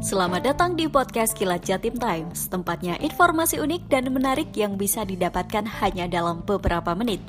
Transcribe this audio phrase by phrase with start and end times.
[0.00, 5.68] Selamat datang di podcast Kilat Jatim Times, tempatnya informasi unik dan menarik yang bisa didapatkan
[5.76, 7.20] hanya dalam beberapa menit.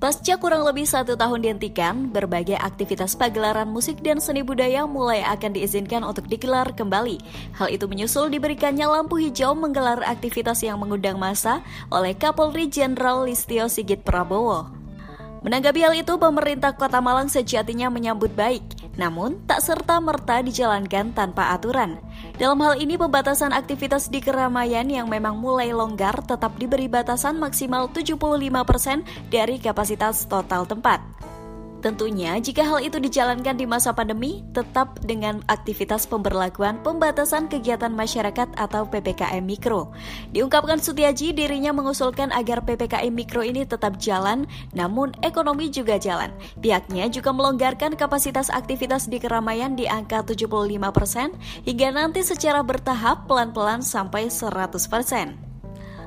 [0.00, 5.52] Pasca kurang lebih satu tahun dihentikan, berbagai aktivitas pagelaran musik dan seni budaya mulai akan
[5.52, 7.20] diizinkan untuk digelar kembali.
[7.60, 11.60] Hal itu menyusul diberikannya lampu hijau menggelar aktivitas yang mengundang masa
[11.92, 14.72] oleh Kapolri Jenderal Listio Sigit Prabowo.
[15.44, 21.96] Menanggapi hal itu, pemerintah Kota Malang sejatinya menyambut baik, namun tak serta-merta dijalankan tanpa aturan.
[22.36, 27.88] Dalam hal ini, pembatasan aktivitas di keramaian yang memang mulai longgar tetap diberi batasan maksimal
[27.88, 30.98] 75% dari kapasitas total tempat.
[31.78, 38.50] Tentunya, jika hal itu dijalankan di masa pandemi, tetap dengan aktivitas pemberlakuan pembatasan kegiatan masyarakat
[38.58, 39.94] atau PPKM Mikro.
[40.34, 46.34] Diungkapkan Sutiaji, dirinya mengusulkan agar PPKM Mikro ini tetap jalan, namun ekonomi juga jalan.
[46.58, 53.86] Pihaknya juga melonggarkan kapasitas aktivitas di keramaian di angka 75% hingga nanti secara bertahap pelan-pelan
[53.86, 55.47] sampai 100%.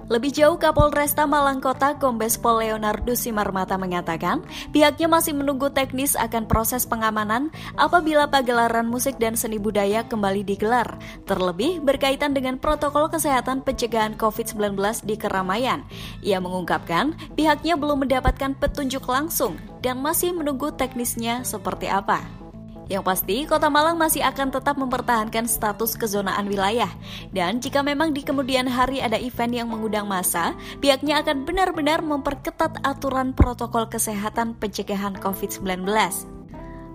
[0.09, 4.41] Lebih jauh, Kapolresta Malang Kota Kombes Pol Leonardo Simarmata mengatakan
[4.73, 10.97] pihaknya masih menunggu teknis akan proses pengamanan apabila pagelaran musik dan seni budaya kembali digelar,
[11.29, 15.85] terlebih berkaitan dengan protokol kesehatan pencegahan COVID-19 di keramaian.
[16.25, 22.40] Ia mengungkapkan pihaknya belum mendapatkan petunjuk langsung dan masih menunggu teknisnya seperti apa.
[22.91, 26.91] Yang pasti, Kota Malang masih akan tetap mempertahankan status kezonaan wilayah.
[27.31, 32.83] Dan jika memang di kemudian hari ada event yang mengundang massa, pihaknya akan benar-benar memperketat
[32.83, 35.87] aturan protokol kesehatan pencegahan COVID-19.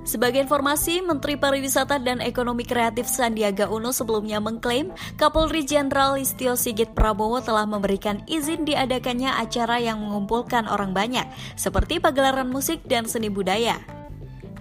[0.07, 6.95] Sebagai informasi, Menteri Pariwisata dan Ekonomi Kreatif Sandiaga Uno sebelumnya mengklaim Kapolri Jenderal Listio Sigit
[6.95, 11.27] Prabowo telah memberikan izin diadakannya acara yang mengumpulkan orang banyak,
[11.59, 13.96] seperti pagelaran musik dan seni budaya.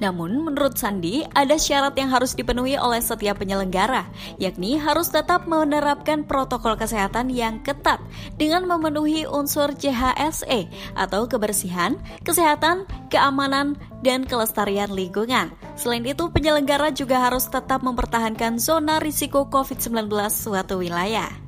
[0.04, 4.04] Namun, menurut Sandi, ada syarat yang harus dipenuhi oleh setiap penyelenggara,
[4.36, 8.04] yakni harus tetap menerapkan protokol kesehatan yang ketat
[8.36, 10.68] dengan memenuhi unsur CHSE
[11.00, 11.96] atau kebersihan,
[12.28, 15.50] kesehatan, keamanan, dan kelestarian lingkungan.
[15.80, 21.45] Selain itu, penyelenggara juga harus tetap mempertahankan zona risiko COVID-19 suatu wilayah.